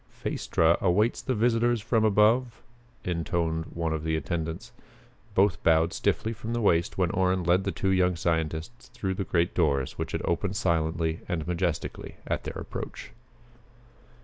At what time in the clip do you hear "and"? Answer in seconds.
11.27-11.45